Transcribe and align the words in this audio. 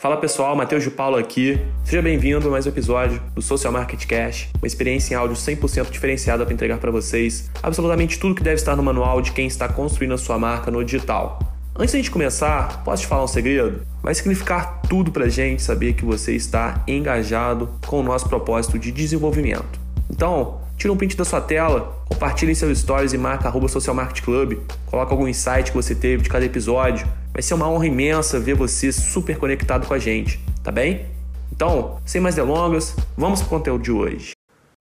Fala 0.00 0.16
pessoal, 0.16 0.56
Matheus 0.56 0.82
de 0.82 0.90
Paulo 0.90 1.18
aqui. 1.18 1.60
Seja 1.84 2.00
bem-vindo 2.00 2.48
a 2.48 2.50
mais 2.50 2.64
um 2.64 2.70
episódio 2.70 3.22
do 3.34 3.42
Social 3.42 3.70
Market 3.70 4.06
Cash, 4.06 4.48
uma 4.56 4.66
experiência 4.66 5.12
em 5.12 5.16
áudio 5.18 5.36
100% 5.36 5.90
diferenciada 5.90 6.42
para 6.42 6.54
entregar 6.54 6.78
para 6.78 6.90
vocês 6.90 7.50
absolutamente 7.62 8.18
tudo 8.18 8.34
que 8.34 8.42
deve 8.42 8.54
estar 8.54 8.74
no 8.74 8.82
manual 8.82 9.20
de 9.20 9.32
quem 9.32 9.46
está 9.46 9.68
construindo 9.68 10.14
a 10.14 10.16
sua 10.16 10.38
marca 10.38 10.70
no 10.70 10.82
digital. 10.82 11.38
Antes 11.78 11.94
a 11.94 11.98
gente 11.98 12.10
começar, 12.10 12.82
posso 12.82 13.02
te 13.02 13.08
falar 13.08 13.24
um 13.24 13.26
segredo? 13.26 13.82
Vai 14.02 14.14
significar 14.14 14.80
tudo 14.88 15.12
pra 15.12 15.28
gente 15.28 15.60
saber 15.60 15.92
que 15.92 16.02
você 16.06 16.34
está 16.34 16.82
engajado 16.88 17.68
com 17.86 18.00
o 18.00 18.02
nosso 18.02 18.26
propósito 18.26 18.78
de 18.78 18.90
desenvolvimento. 18.90 19.78
Então, 20.10 20.59
tira 20.80 20.90
um 20.94 20.96
print 20.96 21.14
da 21.14 21.26
sua 21.26 21.42
tela, 21.42 22.02
compartilhe 22.08 22.52
em 22.52 22.54
seus 22.54 22.78
stories 22.78 23.12
e 23.12 23.18
marca 23.18 23.46
arroba 23.46 23.68
Social 23.68 23.94
Market 23.94 24.24
Club, 24.24 24.58
coloca 24.86 25.12
algum 25.12 25.28
insight 25.28 25.70
que 25.70 25.76
você 25.76 25.94
teve 25.94 26.22
de 26.22 26.30
cada 26.30 26.42
episódio. 26.42 27.06
Vai 27.34 27.42
ser 27.42 27.52
uma 27.52 27.68
honra 27.68 27.86
imensa 27.86 28.40
ver 28.40 28.54
você 28.54 28.90
super 28.90 29.36
conectado 29.36 29.86
com 29.86 29.92
a 29.92 29.98
gente, 29.98 30.40
tá 30.64 30.72
bem? 30.72 31.04
Então, 31.52 32.00
sem 32.06 32.18
mais 32.18 32.36
delongas, 32.36 32.96
vamos 33.14 33.40
pro 33.42 33.50
conteúdo 33.50 33.84
de 33.84 33.92
hoje. 33.92 34.32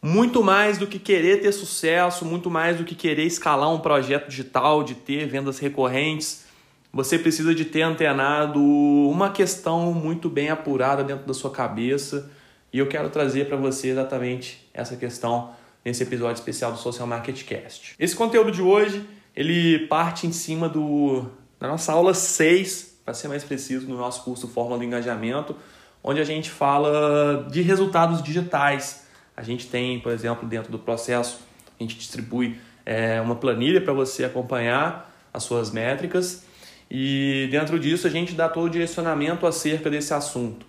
Muito 0.00 0.44
mais 0.44 0.78
do 0.78 0.86
que 0.86 0.96
querer 0.96 1.42
ter 1.42 1.50
sucesso, 1.50 2.24
muito 2.24 2.48
mais 2.48 2.76
do 2.76 2.84
que 2.84 2.94
querer 2.94 3.24
escalar 3.24 3.74
um 3.74 3.80
projeto 3.80 4.28
digital, 4.28 4.84
de 4.84 4.94
ter 4.94 5.26
vendas 5.26 5.58
recorrentes, 5.58 6.44
você 6.92 7.18
precisa 7.18 7.52
de 7.52 7.64
ter 7.64 7.82
antenado 7.82 8.60
uma 8.62 9.30
questão 9.30 9.92
muito 9.92 10.30
bem 10.30 10.50
apurada 10.50 11.02
dentro 11.02 11.26
da 11.26 11.34
sua 11.34 11.50
cabeça 11.50 12.30
e 12.72 12.78
eu 12.78 12.86
quero 12.86 13.10
trazer 13.10 13.48
para 13.48 13.56
você 13.56 13.88
exatamente 13.88 14.68
essa 14.72 14.94
questão 14.94 15.50
nesse 15.84 16.02
episódio 16.02 16.34
especial 16.34 16.72
do 16.72 16.78
Social 16.78 17.06
Market 17.06 17.44
Cast. 17.44 17.94
Esse 17.98 18.14
conteúdo 18.14 18.50
de 18.50 18.62
hoje, 18.62 19.04
ele 19.34 19.86
parte 19.86 20.26
em 20.26 20.32
cima 20.32 20.68
do 20.68 21.26
da 21.58 21.68
nossa 21.68 21.92
aula 21.92 22.14
6, 22.14 23.00
para 23.04 23.12
ser 23.12 23.28
mais 23.28 23.44
preciso, 23.44 23.86
no 23.86 23.96
nosso 23.98 24.24
curso 24.24 24.48
Fórmula 24.48 24.78
do 24.78 24.84
Engajamento, 24.84 25.54
onde 26.02 26.20
a 26.20 26.24
gente 26.24 26.50
fala 26.50 27.46
de 27.50 27.60
resultados 27.60 28.22
digitais. 28.22 29.06
A 29.36 29.42
gente 29.42 29.66
tem, 29.66 30.00
por 30.00 30.10
exemplo, 30.10 30.48
dentro 30.48 30.72
do 30.72 30.78
processo, 30.78 31.40
a 31.78 31.82
gente 31.82 31.96
distribui 31.96 32.58
é, 32.86 33.20
uma 33.20 33.36
planilha 33.36 33.80
para 33.80 33.92
você 33.92 34.24
acompanhar 34.24 35.14
as 35.32 35.42
suas 35.42 35.70
métricas 35.70 36.44
e 36.90 37.46
dentro 37.50 37.78
disso 37.78 38.06
a 38.06 38.10
gente 38.10 38.32
dá 38.34 38.48
todo 38.48 38.64
o 38.64 38.70
direcionamento 38.70 39.46
acerca 39.46 39.88
desse 39.88 40.12
assunto. 40.12 40.66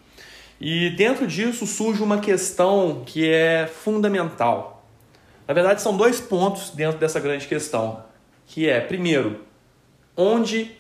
E 0.60 0.92
dentro 0.92 1.26
disso 1.26 1.66
surge 1.66 2.04
uma 2.04 2.20
questão 2.20 3.02
que 3.06 3.28
é 3.28 3.66
fundamental. 3.66 4.81
Na 5.48 5.54
verdade, 5.54 5.82
são 5.82 5.96
dois 5.96 6.20
pontos 6.20 6.70
dentro 6.70 7.00
dessa 7.00 7.20
grande 7.20 7.48
questão, 7.48 8.04
que 8.46 8.70
é, 8.70 8.80
primeiro, 8.80 9.42
onde 10.16 10.72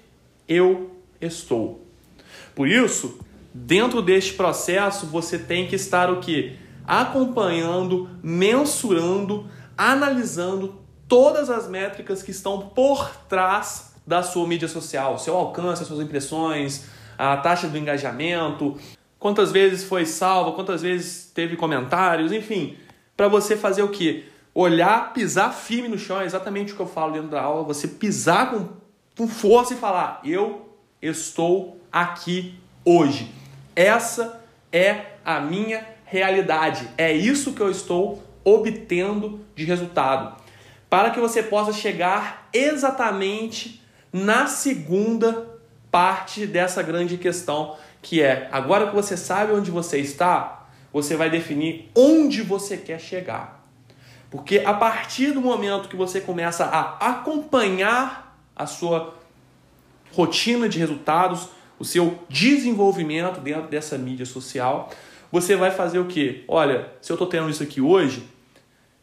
eu 0.47 0.91
estou. 1.19 1.85
Por 2.55 2.67
isso, 2.67 3.19
dentro 3.53 4.01
deste 4.01 4.33
processo, 4.33 5.05
você 5.05 5.37
tem 5.37 5.67
que 5.67 5.75
estar 5.75 6.09
o 6.09 6.19
que? 6.19 6.57
Acompanhando, 6.85 8.09
mensurando, 8.23 9.49
analisando 9.77 10.81
todas 11.07 11.49
as 11.49 11.67
métricas 11.67 12.23
que 12.23 12.31
estão 12.31 12.69
por 12.69 13.09
trás 13.27 13.93
da 14.05 14.23
sua 14.23 14.47
mídia 14.47 14.67
social, 14.67 15.17
seu 15.17 15.35
alcance, 15.35 15.81
as 15.81 15.87
suas 15.87 15.99
impressões, 15.99 16.85
a 17.17 17.37
taxa 17.37 17.67
do 17.67 17.77
engajamento, 17.77 18.77
quantas 19.19 19.51
vezes 19.51 19.83
foi 19.83 20.05
salva, 20.05 20.53
quantas 20.53 20.81
vezes 20.81 21.29
teve 21.33 21.55
comentários, 21.55 22.31
enfim, 22.31 22.77
para 23.15 23.27
você 23.27 23.55
fazer 23.55 23.83
o 23.83 23.89
que? 23.89 24.30
Olhar, 24.53 25.13
pisar 25.13 25.53
firme 25.53 25.87
no 25.87 25.97
chão, 25.97 26.19
é 26.19 26.25
exatamente 26.25 26.73
o 26.73 26.75
que 26.75 26.81
eu 26.81 26.87
falo 26.87 27.13
dentro 27.13 27.29
da 27.29 27.41
aula, 27.41 27.63
você 27.63 27.87
pisar 27.87 28.51
com, 28.51 28.67
com 29.17 29.27
força 29.27 29.73
e 29.73 29.77
falar: 29.77 30.19
eu 30.23 30.75
estou 31.01 31.79
aqui 31.91 32.59
hoje. 32.83 33.31
Essa 33.75 34.41
é 34.71 35.13
a 35.23 35.39
minha 35.39 35.87
realidade. 36.05 36.89
É 36.97 37.13
isso 37.13 37.53
que 37.53 37.61
eu 37.61 37.71
estou 37.71 38.21
obtendo 38.43 39.39
de 39.55 39.63
resultado. 39.63 40.35
Para 40.89 41.11
que 41.11 41.19
você 41.19 41.41
possa 41.41 41.71
chegar 41.71 42.49
exatamente 42.53 43.81
na 44.11 44.47
segunda 44.47 45.47
parte 45.89 46.45
dessa 46.45 46.83
grande 46.83 47.17
questão, 47.17 47.77
que 48.01 48.21
é 48.21 48.49
agora 48.51 48.87
que 48.87 48.95
você 48.95 49.15
sabe 49.15 49.53
onde 49.53 49.71
você 49.71 49.99
está, 49.99 50.67
você 50.91 51.15
vai 51.15 51.29
definir 51.29 51.89
onde 51.95 52.41
você 52.41 52.75
quer 52.75 52.99
chegar. 52.99 53.60
Porque 54.31 54.59
a 54.65 54.73
partir 54.73 55.33
do 55.33 55.41
momento 55.41 55.89
que 55.89 55.95
você 55.95 56.21
começa 56.21 56.63
a 56.63 57.09
acompanhar 57.09 58.39
a 58.55 58.65
sua 58.65 59.13
rotina 60.13 60.69
de 60.69 60.79
resultados, 60.79 61.49
o 61.77 61.83
seu 61.83 62.17
desenvolvimento 62.29 63.41
dentro 63.41 63.67
dessa 63.67 63.97
mídia 63.97 64.25
social, 64.25 64.89
você 65.29 65.57
vai 65.57 65.69
fazer 65.69 65.99
o 65.99 66.05
quê? 66.05 66.45
Olha, 66.47 66.89
se 67.01 67.11
eu 67.11 67.15
estou 67.15 67.27
tendo 67.27 67.49
isso 67.49 67.61
aqui 67.61 67.81
hoje, 67.81 68.23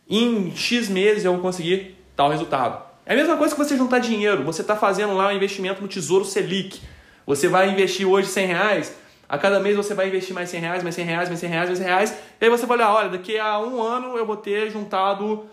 em 0.09 0.51
X 0.57 0.89
meses 0.89 1.27
eu 1.27 1.33
vou 1.33 1.43
conseguir 1.43 1.95
tal 2.17 2.31
resultado. 2.31 2.83
É 3.05 3.13
a 3.13 3.17
mesma 3.17 3.37
coisa 3.37 3.55
que 3.55 3.63
você 3.63 3.77
juntar 3.77 3.99
dinheiro. 3.99 4.45
Você 4.45 4.63
está 4.63 4.77
fazendo 4.77 5.15
lá 5.15 5.29
um 5.29 5.33
investimento 5.33 5.83
no 5.83 5.89
Tesouro 5.89 6.25
Selic. 6.25 6.81
Você 7.27 7.49
vai 7.49 7.71
investir 7.71 8.07
hoje 8.07 8.29
100 8.29 8.47
reais. 8.47 8.97
A 9.29 9.37
cada 9.37 9.61
mês 9.61 9.77
você 9.77 9.93
vai 9.93 10.09
investir 10.09 10.35
mais 10.35 10.49
100 10.49 10.61
reais, 10.61 10.83
mais 10.83 10.95
100 10.95 11.05
reais, 11.05 11.29
mais 11.29 11.41
100 11.41 11.51
reais, 11.51 11.69
mais 11.69 11.79
100 11.79 11.87
reais. 11.87 12.19
E 12.41 12.45
aí 12.45 12.51
você 12.51 12.65
vai 12.65 12.79
olhar, 12.79 12.95
olha, 12.95 13.09
daqui 13.11 13.39
a 13.39 13.59
um 13.61 13.83
ano 13.83 14.17
eu 14.17 14.25
vou 14.25 14.37
ter 14.37 14.71
juntado 14.71 15.45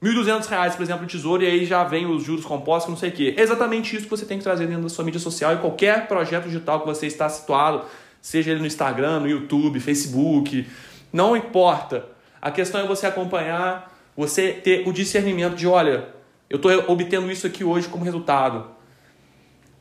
1.200 0.00 0.46
reais, 0.46 0.76
por 0.76 0.82
exemplo, 0.82 1.02
no 1.02 1.08
Tesouro. 1.08 1.42
E 1.42 1.46
aí 1.46 1.64
já 1.64 1.82
vem 1.82 2.06
os 2.06 2.22
juros 2.22 2.44
compostos, 2.44 2.90
não 2.90 2.96
sei 2.96 3.08
o 3.08 3.12
quê. 3.12 3.34
É 3.36 3.42
exatamente 3.42 3.96
isso 3.96 4.04
que 4.04 4.10
você 4.10 4.24
tem 4.24 4.38
que 4.38 4.44
trazer 4.44 4.68
dentro 4.68 4.84
da 4.84 4.88
sua 4.88 5.04
mídia 5.04 5.18
social 5.18 5.52
e 5.52 5.56
qualquer 5.56 6.06
projeto 6.06 6.44
digital 6.44 6.80
que 6.80 6.86
você 6.86 7.08
está 7.08 7.28
situado. 7.28 7.82
Seja 8.22 8.52
ele 8.52 8.60
no 8.60 8.66
Instagram, 8.66 9.20
no 9.20 9.28
YouTube, 9.28 9.80
Facebook. 9.80 10.66
Não 11.12 11.36
importa. 11.36 12.06
A 12.40 12.52
questão 12.52 12.80
é 12.82 12.86
você 12.86 13.06
acompanhar, 13.06 13.92
você 14.16 14.52
ter 14.52 14.86
o 14.86 14.92
discernimento 14.92 15.56
de, 15.56 15.66
olha, 15.66 16.08
eu 16.48 16.56
estou 16.56 16.70
obtendo 16.86 17.30
isso 17.32 17.46
aqui 17.46 17.64
hoje 17.64 17.88
como 17.88 18.04
resultado. 18.04 18.73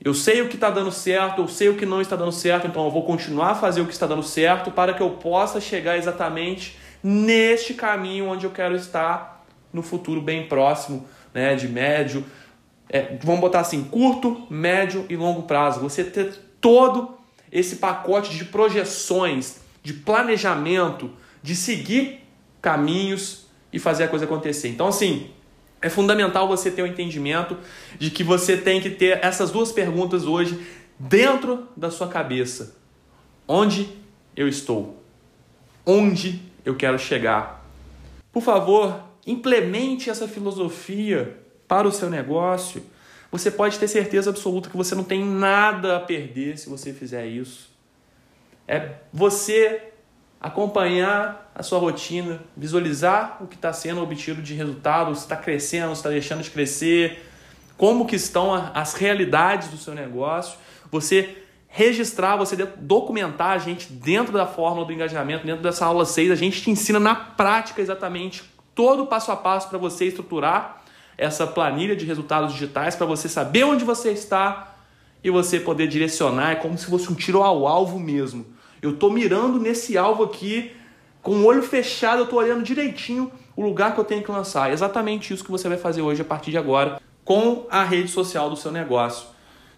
Eu 0.04 0.14
sei 0.14 0.42
o 0.42 0.50
que 0.50 0.56
está 0.56 0.70
dando 0.70 0.92
certo, 0.92 1.42
eu 1.42 1.48
sei 1.48 1.70
o 1.70 1.78
que 1.78 1.86
não 1.86 2.02
está 2.02 2.16
dando 2.16 2.32
certo, 2.32 2.68
então 2.68 2.84
eu 2.84 2.92
vou 2.92 3.04
continuar 3.04 3.52
a 3.52 3.56
fazer 3.56 3.82
o 3.82 3.86
que 3.86 3.94
está 3.94 4.06
dando 4.06 4.24
certo 4.24 4.70
para 4.70 4.94
que 4.94 5.02
eu 5.02 5.12
possa 5.12 5.62
chegar 5.62 5.98
exatamente 5.98 6.78
neste 7.02 7.74
caminho 7.74 8.28
onde 8.28 8.46
eu 8.46 8.52
quero 8.52 8.76
estar 8.76 9.46
no 9.72 9.82
futuro 9.82 10.22
bem 10.22 10.48
próximo, 10.48 11.08
né, 11.34 11.56
de 11.56 11.68
médio, 11.68 12.24
é, 12.90 13.18
vamos 13.24 13.42
botar 13.42 13.62
assim, 13.62 13.84
curto, 13.86 14.46
médio 14.50 15.06
e 15.10 15.16
longo 15.16 15.44
prazo. 15.44 15.80
Você 15.80 16.04
ter 16.04 16.32
todo 16.62 17.18
esse 17.52 17.78
pacote 17.78 18.36
de 18.38 18.46
projeções, 18.46 19.62
de 19.82 19.94
planejamento, 19.94 21.10
de 21.42 21.56
seguir 21.56 22.24
caminhos 22.62 23.48
e 23.72 23.80
fazer 23.80 24.04
a 24.04 24.08
coisa 24.08 24.26
acontecer. 24.26 24.70
Então, 24.70 24.88
assim, 24.88 25.32
é 25.84 25.90
fundamental 25.90 26.48
você 26.48 26.72
ter 26.72 26.82
o 26.82 26.86
um 26.86 26.88
entendimento 26.88 27.58
de 28.00 28.10
que 28.10 28.24
você 28.24 28.56
tem 28.56 28.80
que 28.80 28.90
ter 28.90 29.20
essas 29.22 29.52
duas 29.52 29.72
perguntas 29.72 30.26
hoje 30.26 30.66
dentro 30.98 31.68
da 31.76 31.92
sua 31.92 32.08
cabeça. 32.08 32.78
Onde 33.46 33.90
eu 34.34 34.48
estou? 34.48 35.04
Onde 35.86 36.42
eu 36.64 36.76
quero 36.76 36.98
chegar? 36.98 37.70
Por 38.32 38.42
favor, 38.42 39.04
implemente 39.28 40.10
essa 40.10 40.26
filosofia 40.26 41.38
para 41.68 41.86
o 41.86 41.92
seu 41.92 42.10
negócio. 42.10 42.82
Você 43.30 43.52
pode 43.52 43.78
ter 43.78 43.90
certeza 43.90 44.30
absoluta 44.30 44.70
que 44.70 44.78
você 44.78 44.96
não 44.96 45.04
tem 45.04 45.26
nada 45.26 45.98
a 45.98 46.00
perder 46.00 46.58
se 46.58 46.70
você 46.70 46.94
fizer 46.94 47.28
isso. 47.28 47.70
É 48.66 48.92
você 49.12 49.93
acompanhar 50.44 51.50
a 51.56 51.64
sua 51.64 51.80
rotina, 51.80 52.42
visualizar 52.56 53.38
o 53.40 53.48
que 53.48 53.56
está 53.56 53.72
sendo 53.72 54.04
obtido 54.04 54.42
de 54.42 54.54
resultado, 54.54 55.16
se 55.16 55.22
está 55.22 55.38
crescendo, 55.38 55.96
se 55.96 56.02
está 56.02 56.10
deixando 56.10 56.44
de 56.44 56.50
crescer, 56.50 57.26
como 57.78 58.06
que 58.06 58.18
estão 58.18 58.54
as 58.74 58.94
realidades 58.94 59.70
do 59.70 59.78
seu 59.78 59.96
negócio, 59.96 60.60
você 60.92 61.38
registrar, 61.70 62.36
você 62.36 62.58
documentar 62.58 63.52
a 63.52 63.58
gente 63.58 63.92
dentro 63.92 64.34
da 64.34 64.46
fórmula 64.46 64.86
do 64.86 64.92
engajamento, 64.92 65.46
dentro 65.46 65.64
dessa 65.64 65.86
aula 65.86 66.06
6, 66.06 66.30
a 66.30 66.36
gente 66.36 66.62
te 66.62 66.70
ensina 66.70 67.00
na 67.00 67.16
prática 67.16 67.82
exatamente 67.82 68.44
todo 68.76 69.04
o 69.04 69.08
passo 69.08 69.32
a 69.32 69.38
passo 69.38 69.70
para 69.70 69.78
você 69.78 70.06
estruturar 70.06 70.84
essa 71.18 71.48
planilha 71.48 71.96
de 71.96 72.06
resultados 72.06 72.52
digitais, 72.52 72.98
para 72.98 73.06
você 73.06 73.30
saber 73.30 73.64
onde 73.64 73.86
você 73.86 74.12
está 74.12 74.76
e 75.24 75.30
você 75.30 75.58
poder 75.58 75.88
direcionar, 75.88 76.52
é 76.52 76.56
como 76.56 76.78
se 76.78 76.86
fosse 76.86 77.10
um 77.10 77.16
tiro 77.16 77.42
ao 77.42 77.66
alvo 77.66 77.98
mesmo. 77.98 78.46
Eu 78.84 78.92
estou 78.92 79.10
mirando 79.10 79.58
nesse 79.62 79.98
alvo 79.98 80.24
aqui, 80.24 80.74
com 81.22 81.38
o 81.38 81.46
olho 81.46 81.64
fechado, 81.64 82.20
eu 82.20 82.24
estou 82.26 82.40
olhando 82.40 82.64
direitinho 82.64 83.32
o 83.56 83.64
lugar 83.64 83.94
que 83.94 84.00
eu 84.00 84.04
tenho 84.04 84.22
que 84.22 84.30
lançar. 84.30 84.70
É 84.70 84.74
exatamente 84.74 85.34
isso 85.34 85.42
que 85.42 85.50
você 85.50 85.70
vai 85.70 85.78
fazer 85.78 86.02
hoje, 86.02 86.22
a 86.22 86.26
partir 86.26 86.52
de 86.52 86.58
agora, 86.58 87.02
com 87.24 87.66
a 87.70 87.82
rede 87.86 88.10
social 88.10 88.50
do 88.50 88.58
seu 88.58 88.74
negócio. 88.74 89.28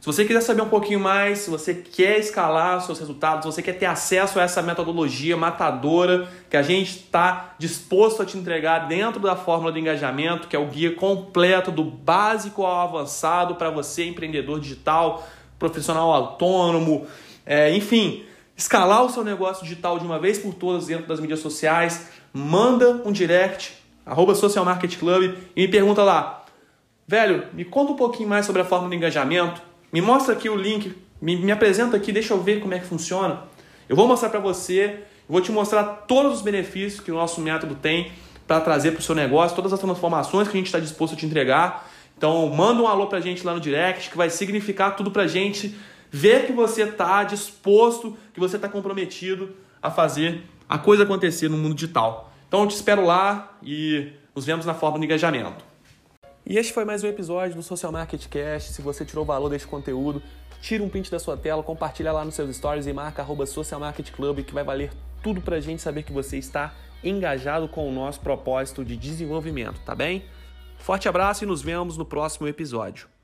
Se 0.02 0.08
você 0.08 0.26
quiser 0.26 0.42
saber 0.42 0.64
um 0.64 0.70
pouquinho 0.70 1.00
mais, 1.00 1.40
se 1.40 1.52
você 1.52 1.74
quer 1.76 2.18
escalar 2.18 2.82
seus 2.82 2.98
resultados, 2.98 3.44
se 3.44 3.52
você 3.52 3.62
quer 3.62 3.74
ter 3.74 3.86
acesso 3.86 4.40
a 4.40 4.44
essa 4.44 4.62
metodologia 4.64 5.38
matadora 5.38 6.28
que 6.50 6.58
a 6.58 6.64
gente 6.64 6.98
está 6.98 7.54
disposto 7.60 8.24
a 8.24 8.26
te 8.26 8.38
entregar 8.38 8.88
dentro 8.88 9.20
da 9.20 9.36
fórmula 9.36 9.72
do 9.72 9.78
engajamento, 9.78 10.48
que 10.48 10.56
é 10.56 10.60
o 10.60 10.66
guia 10.66 10.96
completo 10.96 11.72
do 11.72 11.84
básico 11.84 12.64
ao 12.64 12.88
avançado 12.88 13.54
para 13.54 13.70
você, 13.70 14.06
empreendedor 14.06 14.60
digital, 14.60 15.28
profissional 15.60 16.12
autônomo, 16.12 17.06
é, 17.46 17.76
enfim, 17.76 18.24
escalar 18.56 19.04
o 19.04 19.10
seu 19.10 19.24
negócio 19.24 19.64
digital 19.64 20.00
de 20.00 20.06
uma 20.06 20.20
vez 20.20 20.38
por 20.38 20.54
todas 20.54 20.88
dentro 20.88 21.08
das 21.08 21.20
mídias 21.20 21.40
sociais, 21.40 22.10
manda 22.34 23.02
um 23.06 23.12
direct, 23.12 23.74
arroba 24.06 24.34
Social 24.34 24.64
Market 24.64 24.98
Club, 24.98 25.36
e 25.56 25.62
me 25.62 25.68
pergunta 25.68 26.04
lá, 26.04 26.46
velho, 27.08 27.48
me 27.54 27.66
conta 27.66 27.92
um 27.92 27.96
pouquinho 27.96 28.30
mais 28.30 28.46
sobre 28.46 28.62
a 28.62 28.66
forma 28.66 28.90
de 28.90 28.96
engajamento, 28.96 29.62
me 29.92 30.02
mostra 30.02 30.34
aqui 30.34 30.50
o 30.50 30.56
link, 30.56 30.96
me, 31.22 31.36
me 31.36 31.52
apresenta 31.52 31.98
aqui, 31.98 32.12
deixa 32.12 32.34
eu 32.34 32.42
ver 32.42 32.62
como 32.62 32.74
é 32.74 32.80
que 32.80 32.86
funciona. 32.86 33.44
Eu 33.88 33.96
vou 33.96 34.08
mostrar 34.08 34.30
para 34.30 34.40
você, 34.40 35.02
vou 35.28 35.42
te 35.42 35.52
mostrar 35.52 35.84
todos 36.08 36.36
os 36.36 36.42
benefícios 36.42 37.00
que 37.00 37.12
o 37.12 37.16
nosso 37.16 37.42
método 37.42 37.76
tem 37.76 38.12
para 38.48 38.62
trazer 38.62 38.92
para 38.92 39.00
o 39.00 39.04
seu 39.04 39.16
negócio, 39.16 39.56
todas 39.56 39.74
as 39.74 39.80
transformações 39.80 40.48
que 40.48 40.56
a 40.56 40.58
gente 40.58 40.68
está 40.68 40.80
disposto 40.80 41.14
a 41.14 41.18
te 41.18 41.26
entregar. 41.26 41.90
Então, 42.18 42.48
manda 42.50 42.82
um 42.82 42.88
alô 42.88 43.08
para 43.08 43.18
a 43.18 43.22
gente 43.22 43.46
lá 43.46 43.54
no 43.54 43.60
direct, 43.60 44.10
que 44.10 44.18
vai 44.18 44.30
significar 44.30 44.96
tudo 44.96 45.12
para 45.12 45.24
a 45.24 45.28
gente 45.28 45.76
ver 46.16 46.46
que 46.46 46.54
você 46.54 46.84
está 46.84 47.26
disposto, 47.26 48.18
que 48.34 48.40
você 48.40 48.56
está 48.56 48.70
comprometido 48.70 49.54
a 49.82 49.92
fazer 49.92 50.44
a 50.68 50.78
coisa 50.78 51.04
acontecer 51.04 51.50
no 51.50 51.58
mundo 51.58 51.76
digital. 51.76 52.32
Então 52.48 52.62
eu 52.62 52.68
te 52.68 52.76
espero 52.76 53.06
lá 53.06 53.58
e 53.62 54.14
nos 54.34 54.46
vemos 54.46 54.66
na 54.66 54.74
forma 54.74 54.98
de 54.98 55.04
engajamento. 55.04 55.66
E 56.46 56.58
este 56.58 56.72
foi 56.72 56.86
mais 56.86 57.04
um 57.04 57.08
episódio 57.08 57.58
do 57.58 57.62
Social 57.62 57.92
Market 57.92 58.28
Cast. 58.28 58.72
Se 58.72 58.82
você 58.82 59.04
tirou 59.04 59.26
valor 59.26 59.50
deste 59.50 59.68
conteúdo, 59.68 60.24
tira 60.62 60.82
um 60.82 60.88
print 60.88 61.12
da 61.12 61.20
sua 61.20 61.36
tela, 61.36 61.62
compartilha 61.62 62.14
lá 62.14 62.24
nos 62.24 62.36
seus 62.36 62.56
stories 62.56 62.88
e 62.88 62.94
marca 62.94 63.22
arroba 63.22 63.46
Social 63.46 63.82
Market 63.82 64.10
Club, 64.12 64.40
que 64.46 64.54
vai 64.54 64.64
valer 64.64 64.94
tudo 65.22 65.42
pra 65.42 65.60
gente 65.60 65.82
saber 65.82 66.04
que 66.04 66.14
você 66.14 66.38
está 66.38 66.74
engajado 67.04 67.68
com 67.68 67.90
o 67.90 67.92
nosso 67.92 68.22
propósito 68.22 68.86
de 68.86 68.96
desenvolvimento, 68.96 69.82
tá 69.82 69.94
bem? 69.94 70.24
Forte 70.78 71.10
abraço 71.10 71.44
e 71.44 71.48
nos 71.48 71.62
vemos 71.62 71.98
no 71.98 72.06
próximo 72.06 72.48
episódio. 72.48 73.15